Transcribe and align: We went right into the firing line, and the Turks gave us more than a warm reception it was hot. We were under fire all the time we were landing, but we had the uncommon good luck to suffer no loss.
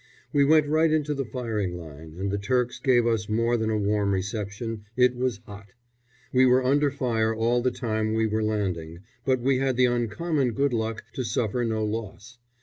We 0.33 0.43
went 0.43 0.65
right 0.65 0.91
into 0.91 1.13
the 1.13 1.25
firing 1.27 1.77
line, 1.77 2.15
and 2.17 2.31
the 2.31 2.39
Turks 2.39 2.79
gave 2.79 3.05
us 3.05 3.29
more 3.29 3.55
than 3.55 3.69
a 3.69 3.77
warm 3.77 4.15
reception 4.15 4.85
it 4.97 5.15
was 5.15 5.37
hot. 5.45 5.73
We 6.33 6.43
were 6.47 6.63
under 6.63 6.89
fire 6.89 7.35
all 7.35 7.61
the 7.61 7.69
time 7.69 8.15
we 8.15 8.25
were 8.25 8.41
landing, 8.41 9.01
but 9.25 9.41
we 9.41 9.59
had 9.59 9.77
the 9.77 9.85
uncommon 9.85 10.53
good 10.53 10.73
luck 10.73 11.03
to 11.13 11.23
suffer 11.23 11.63
no 11.63 11.85
loss. 11.85 12.39